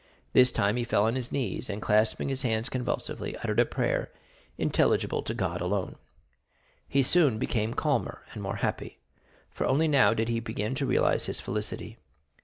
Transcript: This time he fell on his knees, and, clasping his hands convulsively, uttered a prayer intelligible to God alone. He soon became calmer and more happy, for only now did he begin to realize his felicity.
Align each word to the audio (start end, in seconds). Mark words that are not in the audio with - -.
This 0.33 0.51
time 0.51 0.77
he 0.77 0.83
fell 0.83 1.05
on 1.05 1.13
his 1.13 1.31
knees, 1.31 1.69
and, 1.69 1.79
clasping 1.79 2.29
his 2.29 2.41
hands 2.41 2.69
convulsively, 2.69 3.37
uttered 3.37 3.59
a 3.59 3.65
prayer 3.67 4.11
intelligible 4.57 5.21
to 5.21 5.35
God 5.35 5.61
alone. 5.61 5.95
He 6.87 7.03
soon 7.03 7.37
became 7.37 7.75
calmer 7.75 8.23
and 8.33 8.41
more 8.41 8.55
happy, 8.65 8.97
for 9.51 9.67
only 9.67 9.87
now 9.87 10.15
did 10.15 10.27
he 10.27 10.39
begin 10.39 10.73
to 10.73 10.87
realize 10.87 11.27
his 11.27 11.39
felicity. 11.39 11.99